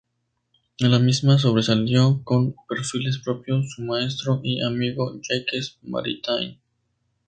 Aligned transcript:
En 0.79 0.89
la 0.89 0.97
misma 0.97 1.37
sobresalió, 1.37 2.21
con 2.23 2.55
perfiles 2.67 3.19
propios, 3.19 3.69
su 3.69 3.83
maestro 3.83 4.41
y 4.43 4.59
amigo 4.63 5.19
Jacques 5.21 5.77
Maritain. 5.83 6.59